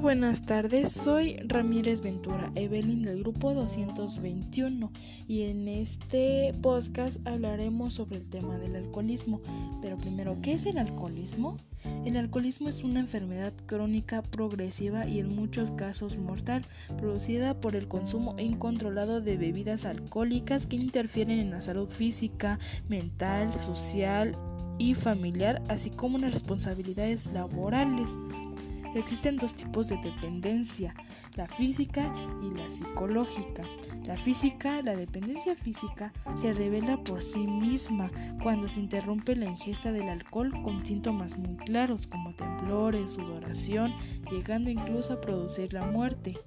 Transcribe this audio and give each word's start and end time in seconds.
buenas 0.00 0.46
tardes, 0.46 0.92
soy 0.92 1.36
Ramírez 1.44 2.00
Ventura, 2.00 2.50
Evelyn 2.54 3.02
del 3.02 3.20
grupo 3.20 3.52
221 3.52 4.90
y 5.28 5.42
en 5.42 5.68
este 5.68 6.54
podcast 6.62 7.18
hablaremos 7.26 7.92
sobre 7.92 8.16
el 8.16 8.24
tema 8.24 8.58
del 8.58 8.76
alcoholismo. 8.76 9.42
Pero 9.82 9.98
primero, 9.98 10.38
¿qué 10.40 10.54
es 10.54 10.64
el 10.64 10.78
alcoholismo? 10.78 11.58
El 12.06 12.16
alcoholismo 12.16 12.70
es 12.70 12.82
una 12.82 13.00
enfermedad 13.00 13.52
crónica 13.66 14.22
progresiva 14.22 15.06
y 15.06 15.18
en 15.18 15.34
muchos 15.34 15.70
casos 15.70 16.16
mortal, 16.16 16.64
producida 16.98 17.60
por 17.60 17.76
el 17.76 17.86
consumo 17.86 18.36
incontrolado 18.38 19.20
de 19.20 19.36
bebidas 19.36 19.84
alcohólicas 19.84 20.66
que 20.66 20.76
interfieren 20.76 21.38
en 21.38 21.50
la 21.50 21.60
salud 21.60 21.88
física, 21.88 22.58
mental, 22.88 23.52
social 23.60 24.34
y 24.78 24.94
familiar, 24.94 25.60
así 25.68 25.90
como 25.90 26.16
en 26.16 26.22
las 26.22 26.32
responsabilidades 26.32 27.32
laborales. 27.34 28.10
Existen 28.94 29.36
dos 29.36 29.54
tipos 29.54 29.88
de 29.88 29.96
dependencia, 29.98 30.94
la 31.36 31.46
física 31.46 32.12
y 32.42 32.54
la 32.56 32.68
psicológica. 32.68 33.62
La 34.04 34.16
física, 34.16 34.82
la 34.82 34.96
dependencia 34.96 35.54
física, 35.54 36.12
se 36.34 36.52
revela 36.52 36.96
por 37.04 37.22
sí 37.22 37.46
misma 37.46 38.10
cuando 38.42 38.68
se 38.68 38.80
interrumpe 38.80 39.36
la 39.36 39.46
ingesta 39.46 39.92
del 39.92 40.08
alcohol 40.08 40.50
con 40.62 40.84
síntomas 40.84 41.38
muy 41.38 41.56
claros 41.56 42.06
como 42.08 42.32
temblores, 42.32 43.12
sudoración, 43.12 43.94
llegando 44.30 44.70
incluso 44.70 45.14
a 45.14 45.20
producir 45.20 45.72
la 45.72 45.86
muerte. 45.86 46.38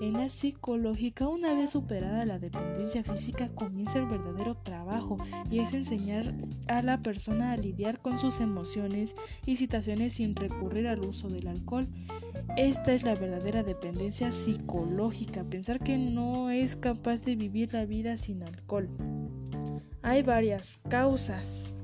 En 0.00 0.14
la 0.14 0.30
psicológica, 0.30 1.28
una 1.28 1.52
vez 1.52 1.70
superada 1.70 2.24
la 2.24 2.38
dependencia 2.38 3.04
física, 3.04 3.50
comienza 3.54 3.98
el 3.98 4.06
verdadero 4.06 4.54
trabajo 4.54 5.18
y 5.50 5.58
es 5.58 5.74
enseñar 5.74 6.34
a 6.68 6.80
la 6.80 7.02
persona 7.02 7.52
a 7.52 7.58
lidiar 7.58 8.00
con 8.00 8.18
sus 8.18 8.40
emociones 8.40 9.14
y 9.44 9.56
situaciones 9.56 10.14
sin 10.14 10.34
recurrir 10.34 10.88
al 10.88 11.00
uso 11.00 11.28
del 11.28 11.48
alcohol. 11.48 11.86
Esta 12.56 12.94
es 12.94 13.02
la 13.02 13.14
verdadera 13.14 13.62
dependencia 13.62 14.32
psicológica, 14.32 15.44
pensar 15.44 15.80
que 15.80 15.98
no 15.98 16.48
es 16.48 16.76
capaz 16.76 17.22
de 17.22 17.36
vivir 17.36 17.74
la 17.74 17.84
vida 17.84 18.16
sin 18.16 18.42
alcohol. 18.42 18.88
Hay 20.00 20.22
varias 20.22 20.78
causas. 20.88 21.74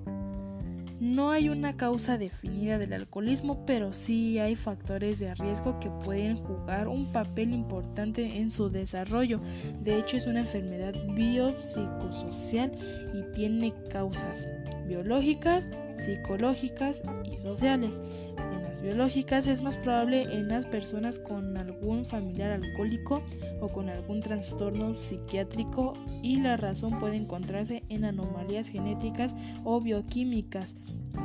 No 0.99 1.31
hay 1.31 1.51
una 1.51 1.77
causa 1.77 2.17
definida 2.17 2.79
del 2.79 2.95
alcoholismo, 2.95 3.67
pero 3.67 3.93
sí 3.93 4.39
hay 4.39 4.57
factores 4.57 5.19
de 5.19 5.35
riesgo 5.35 5.79
que 5.79 5.91
pueden 5.91 6.37
jugar 6.37 6.89
un 6.89 7.13
papel 7.13 7.53
importante 7.53 8.39
en 8.39 8.51
su 8.51 8.71
desarrollo. 8.71 9.41
De 9.83 9.99
hecho, 9.99 10.17
es 10.17 10.27
una 10.27 10.41
enfermedad 10.41 10.95
biopsicosocial 11.15 12.73
y 13.13 13.35
tiene 13.35 13.75
causas 13.91 14.47
biológicas, 14.87 15.69
psicológicas 15.95 17.03
y 17.31 17.37
sociales. 17.37 18.01
En 18.39 18.63
las 18.63 18.81
biológicas 18.81 19.47
es 19.49 19.63
más 19.63 19.77
probable 19.77 20.23
en 20.23 20.49
las 20.49 20.67
personas 20.67 21.19
con 21.19 21.59
algún 21.59 22.07
familiar 22.07 22.53
alcohólico 22.53 23.23
o 23.61 23.69
con 23.69 23.91
algún 23.91 24.21
trastorno 24.21 24.95
psiquiátrico 24.95 25.93
y 26.23 26.39
la 26.39 26.57
razón 26.57 26.99
puede 26.99 27.17
encontrarse 27.17 27.83
en 27.89 28.05
anomalías 28.05 28.69
genéticas 28.69 29.35
o 29.65 29.81
bioquímicas. 29.81 30.75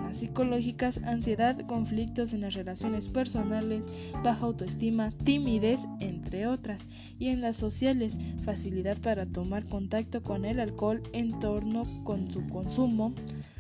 Las 0.04 0.18
psicológicas, 0.18 0.98
ansiedad, 1.04 1.60
conflictos 1.68 2.34
en 2.34 2.42
las 2.42 2.54
relaciones 2.54 3.10
personales, 3.10 3.88
baja 4.24 4.46
autoestima, 4.46 5.12
timidez, 5.12 5.86
entre 6.00 6.48
otras. 6.48 6.88
Y 7.20 7.30
en 7.30 7.42
las 7.42 7.56
sociales, 7.56 8.18
facilidad 8.44 8.98
para 9.00 9.26
tomar 9.26 9.66
contacto 9.66 10.22
con 10.22 10.46
el 10.46 10.60
alcohol 10.60 11.02
en 11.14 11.40
torno 11.40 11.86
con 12.04 12.32
su 12.32 12.48
consumo, 12.48 13.14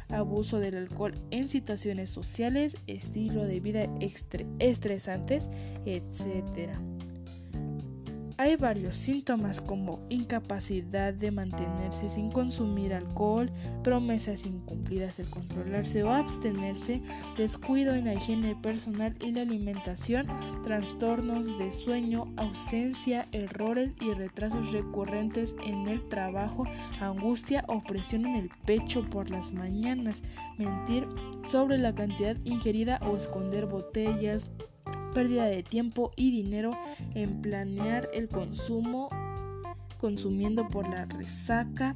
abuso 0.09 0.59
del 0.59 0.77
alcohol 0.77 1.13
en 1.31 1.49
situaciones 1.49 2.09
sociales, 2.09 2.77
estilo 2.87 3.45
de 3.45 3.59
vida 3.59 3.87
estresantes, 4.59 5.49
etc. 5.85 6.90
Hay 8.41 8.55
varios 8.55 8.95
síntomas 8.95 9.61
como 9.61 9.99
incapacidad 10.09 11.13
de 11.13 11.29
mantenerse 11.29 12.09
sin 12.09 12.31
consumir 12.31 12.91
alcohol, 12.91 13.51
promesas 13.83 14.47
incumplidas 14.47 15.17
de 15.17 15.25
controlarse 15.25 16.01
o 16.01 16.11
abstenerse, 16.11 17.03
descuido 17.37 17.93
en 17.93 18.05
la 18.05 18.15
higiene 18.15 18.55
personal 18.55 19.15
y 19.19 19.31
la 19.31 19.43
alimentación, 19.43 20.25
trastornos 20.63 21.55
de 21.59 21.71
sueño, 21.71 22.33
ausencia, 22.35 23.27
errores 23.31 23.91
y 24.01 24.11
retrasos 24.11 24.71
recurrentes 24.71 25.55
en 25.63 25.87
el 25.87 26.09
trabajo, 26.09 26.63
angustia 26.99 27.63
o 27.67 27.83
presión 27.83 28.25
en 28.25 28.37
el 28.37 28.49
pecho 28.65 29.07
por 29.07 29.29
las 29.29 29.53
mañanas, 29.53 30.23
mentir 30.57 31.07
sobre 31.47 31.77
la 31.77 31.93
cantidad 31.93 32.37
ingerida 32.43 32.99
o 33.03 33.15
esconder 33.15 33.67
botellas, 33.67 34.49
pérdida 35.13 35.45
de 35.45 35.63
tiempo 35.63 36.11
y 36.15 36.31
dinero 36.31 36.77
en 37.15 37.41
planear 37.41 38.09
el 38.13 38.27
consumo, 38.27 39.09
consumiendo 39.99 40.67
por 40.67 40.87
la 40.89 41.05
resaca, 41.05 41.95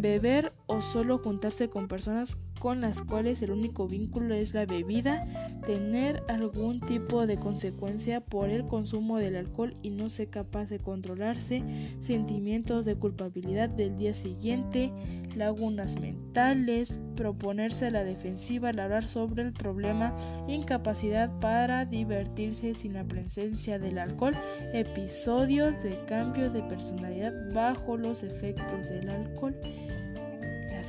beber 0.00 0.52
o 0.66 0.80
solo 0.80 1.18
juntarse 1.18 1.68
con 1.68 1.88
personas 1.88 2.38
con 2.66 2.80
las 2.80 3.00
cuales 3.00 3.40
el 3.42 3.52
único 3.52 3.86
vínculo 3.86 4.34
es 4.34 4.52
la 4.52 4.66
bebida, 4.66 5.24
tener 5.64 6.24
algún 6.26 6.80
tipo 6.80 7.24
de 7.24 7.36
consecuencia 7.36 8.20
por 8.20 8.48
el 8.48 8.66
consumo 8.66 9.18
del 9.18 9.36
alcohol 9.36 9.76
y 9.82 9.90
no 9.90 10.08
ser 10.08 10.30
capaz 10.30 10.68
de 10.68 10.80
controlarse, 10.80 11.62
sentimientos 12.00 12.84
de 12.84 12.96
culpabilidad 12.96 13.68
del 13.68 13.96
día 13.96 14.14
siguiente, 14.14 14.90
lagunas 15.36 16.00
mentales, 16.00 16.98
proponerse 17.14 17.86
a 17.86 17.90
la 17.92 18.02
defensiva 18.02 18.70
al 18.70 18.80
hablar 18.80 19.06
sobre 19.06 19.44
el 19.44 19.52
problema, 19.52 20.16
incapacidad 20.48 21.38
para 21.38 21.84
divertirse 21.84 22.74
sin 22.74 22.94
la 22.94 23.04
presencia 23.04 23.78
del 23.78 23.98
alcohol, 23.98 24.34
episodios 24.72 25.80
de 25.84 25.96
cambio 26.08 26.50
de 26.50 26.64
personalidad 26.64 27.32
bajo 27.54 27.96
los 27.96 28.24
efectos 28.24 28.88
del 28.88 29.08
alcohol. 29.08 29.54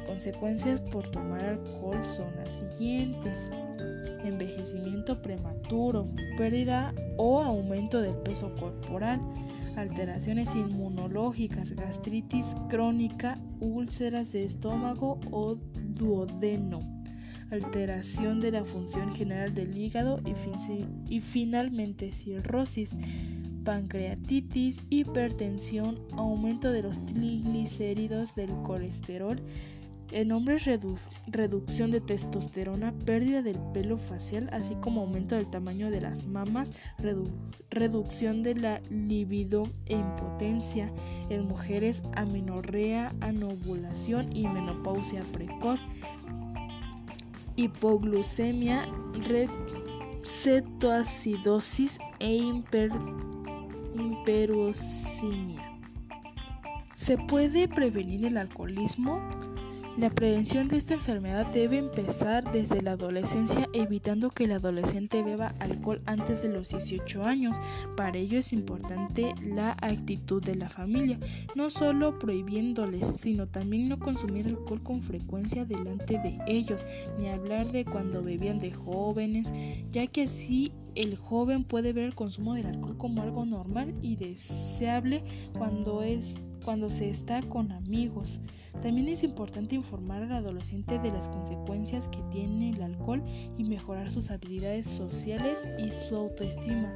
Consecuencias 0.01 0.81
por 0.81 1.09
tomar 1.09 1.43
alcohol 1.43 2.05
son 2.05 2.35
las 2.37 2.53
siguientes. 2.53 3.51
Envejecimiento 4.23 5.21
prematuro, 5.21 6.07
pérdida 6.37 6.93
o 7.17 7.41
aumento 7.41 8.01
del 8.01 8.15
peso 8.15 8.53
corporal, 8.55 9.21
alteraciones 9.75 10.55
inmunológicas, 10.55 11.71
gastritis 11.71 12.55
crónica, 12.69 13.39
úlceras 13.59 14.31
de 14.31 14.43
estómago 14.43 15.19
o 15.31 15.55
duodeno, 15.55 16.81
alteración 17.51 18.41
de 18.41 18.51
la 18.51 18.65
función 18.65 19.13
general 19.13 19.53
del 19.53 19.77
hígado 19.77 20.19
y, 20.25 21.15
y 21.15 21.21
finalmente 21.21 22.11
cirrosis 22.11 22.95
pancreatitis, 23.67 24.79
hipertensión, 24.89 25.99
aumento 26.13 26.71
de 26.71 26.83
los 26.83 27.05
triglicéridos 27.05 28.33
del 28.33 28.49
colesterol, 28.63 29.41
en 30.11 30.31
hombres 30.31 30.65
reducción 31.27 31.91
de 31.91 32.01
testosterona, 32.01 32.93
pérdida 33.05 33.41
del 33.41 33.59
pelo 33.73 33.97
facial, 33.97 34.49
así 34.51 34.75
como 34.75 35.01
aumento 35.01 35.35
del 35.35 35.49
tamaño 35.49 35.91
de 35.91 36.01
las 36.01 36.25
mamas, 36.25 36.73
reducción 37.69 38.43
de 38.43 38.55
la 38.55 38.81
libido 38.89 39.63
e 39.85 39.95
impotencia. 39.95 40.91
En 41.29 41.47
mujeres 41.47 42.03
amenorrea, 42.15 43.13
anovulación 43.21 44.35
y 44.35 44.47
menopausia 44.47 45.23
precoz. 45.31 45.85
Hipoglucemia, 47.55 48.87
cetoacidosis 50.23 51.99
e 52.19 52.35
hiperosimia. 53.95 55.77
¿Se 56.93 57.17
puede 57.17 57.67
prevenir 57.67 58.25
el 58.25 58.37
alcoholismo? 58.37 59.21
La 59.97 60.11
prevención 60.11 60.67
de 60.67 60.77
esta 60.77 60.93
enfermedad 60.93 61.47
debe 61.47 61.79
empezar 61.79 62.51
desde 62.51 62.83
la 62.83 62.91
adolescencia, 62.91 63.67
evitando 63.73 64.29
que 64.29 64.43
el 64.43 64.51
adolescente 64.51 65.23
beba 65.23 65.55
alcohol 65.59 66.03
antes 66.05 66.43
de 66.43 66.49
los 66.49 66.69
18 66.69 67.23
años. 67.23 67.57
Para 67.95 68.19
ello 68.19 68.37
es 68.37 68.53
importante 68.53 69.33
la 69.41 69.71
actitud 69.81 70.43
de 70.43 70.53
la 70.53 70.69
familia, 70.69 71.17
no 71.55 71.71
solo 71.71 72.19
prohibiéndoles, 72.19 73.11
sino 73.17 73.47
también 73.47 73.89
no 73.89 73.97
consumir 73.97 74.45
alcohol 74.45 74.83
con 74.83 75.01
frecuencia 75.01 75.65
delante 75.65 76.19
de 76.19 76.37
ellos, 76.45 76.85
ni 77.17 77.29
hablar 77.29 77.71
de 77.71 77.83
cuando 77.83 78.21
bebían 78.21 78.59
de 78.59 78.71
jóvenes, 78.71 79.51
ya 79.91 80.05
que 80.05 80.23
así 80.23 80.73
el 80.93 81.15
joven 81.15 81.63
puede 81.63 81.91
ver 81.93 82.03
el 82.03 82.15
consumo 82.15 82.53
del 82.53 82.67
alcohol 82.67 82.97
como 82.97 83.23
algo 83.23 83.47
normal 83.47 83.95
y 84.03 84.15
deseable 84.15 85.23
cuando 85.57 86.03
es 86.03 86.37
cuando 86.67 86.89
se 86.89 87.07
está 87.07 87.41
con 87.43 87.71
amigos. 87.71 88.41
También 88.81 89.07
es 89.07 89.23
importante 89.23 89.75
informar 89.75 90.23
al 90.23 90.33
adolescente 90.33 90.99
de 90.99 91.11
las 91.11 91.29
consecuencias 91.29 92.09
que 92.09 92.21
tiene 92.29 92.71
el 92.71 92.81
alcohol 92.81 93.23
y 93.57 93.63
mejorar 93.63 94.11
sus 94.11 94.31
habilidades 94.31 94.85
sociales 94.85 95.65
y 95.77 95.91
su 95.91 96.17
autoestima. 96.17 96.93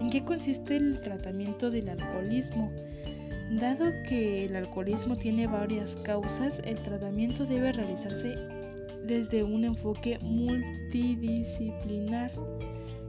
¿En 0.00 0.08
qué 0.08 0.24
consiste 0.24 0.78
el 0.78 1.02
tratamiento 1.02 1.70
del 1.70 1.90
alcoholismo? 1.90 2.72
Dado 3.60 3.84
que 4.08 4.46
el 4.46 4.56
alcoholismo 4.56 5.16
tiene 5.16 5.48
varias 5.48 5.96
causas, 5.96 6.62
el 6.64 6.78
tratamiento 6.78 7.44
debe 7.44 7.72
realizarse 7.72 8.38
desde 9.06 9.44
un 9.44 9.64
enfoque 9.64 10.18
multidisciplinar 10.22 12.32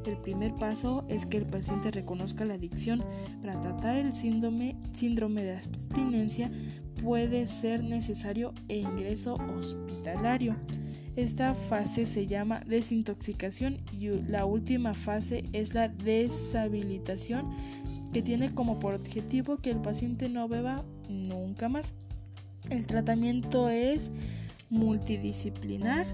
El 0.06 0.18
primer 0.18 0.54
paso 0.54 1.04
es 1.10 1.25
que 1.25 1.38
el 1.38 1.46
paciente 1.46 1.92
reconozca 1.92 2.46
la 2.46 2.56
adicción. 2.56 3.04
Para 3.42 3.60
tratar 3.60 3.98
el 3.98 4.13
síndrome, 4.13 4.75
síndrome 4.94 5.44
de 5.44 5.57
abstinencia 5.57 6.52
puede 7.02 7.48
ser 7.48 7.84
necesario 7.84 8.54
ingreso 8.68 9.36
hospitalario. 9.57 10.56
Esta 11.16 11.54
fase 11.54 12.06
se 12.06 12.28
llama 12.28 12.60
desintoxicación 12.68 13.80
y 13.92 14.10
la 14.28 14.46
última 14.46 14.94
fase 14.94 15.46
es 15.54 15.74
la 15.74 15.88
deshabilitación 15.88 17.50
que 18.12 18.22
tiene 18.22 18.54
como 18.54 18.74
objetivo 18.74 19.58
que 19.58 19.72
el 19.72 19.78
paciente 19.78 20.30
no 20.30 20.48
beba 20.48 20.84
nunca 21.10 21.69
más. 21.69 21.94
El 22.69 22.86
tratamiento 22.86 23.69
es 23.69 24.12
multidisciplinar 24.69 26.06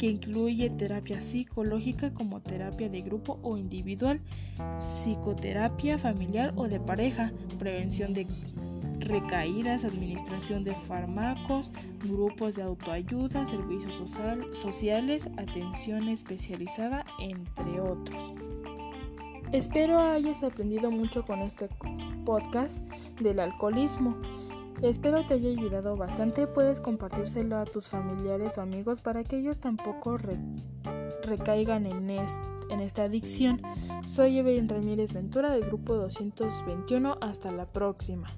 que 0.00 0.06
incluye 0.06 0.70
terapia 0.70 1.20
psicológica 1.20 2.14
como 2.14 2.40
terapia 2.40 2.88
de 2.88 3.02
grupo 3.02 3.38
o 3.42 3.58
individual, 3.58 4.18
psicoterapia 4.78 5.98
familiar 5.98 6.54
o 6.56 6.68
de 6.68 6.80
pareja, 6.80 7.34
prevención 7.58 8.14
de 8.14 8.26
recaídas, 9.00 9.84
administración 9.84 10.64
de 10.64 10.74
fármacos, 10.74 11.70
grupos 12.02 12.56
de 12.56 12.62
autoayuda, 12.62 13.44
servicios 13.44 14.02
sociales, 14.52 15.28
atención 15.36 16.08
especializada, 16.08 17.04
entre 17.18 17.78
otros. 17.82 18.24
Espero 19.52 20.00
hayas 20.00 20.42
aprendido 20.42 20.90
mucho 20.90 21.26
con 21.26 21.40
este 21.40 21.68
podcast 22.24 22.78
del 23.20 23.38
alcoholismo. 23.38 24.16
Espero 24.82 25.26
te 25.26 25.34
haya 25.34 25.50
ayudado 25.50 25.96
bastante. 25.96 26.46
Puedes 26.46 26.80
compartírselo 26.80 27.58
a 27.58 27.64
tus 27.66 27.88
familiares 27.88 28.56
o 28.56 28.62
amigos 28.62 29.00
para 29.00 29.24
que 29.24 29.38
ellos 29.38 29.58
tampoco 29.58 30.18
recaigan 31.22 31.86
en, 31.86 32.08
en 32.10 32.80
esta 32.80 33.04
adicción. 33.04 33.60
Soy 34.06 34.38
Evelyn 34.38 34.68
Ramírez 34.68 35.12
Ventura 35.12 35.50
del 35.50 35.66
grupo 35.66 35.96
221. 35.96 37.18
Hasta 37.20 37.52
la 37.52 37.66
próxima. 37.66 38.28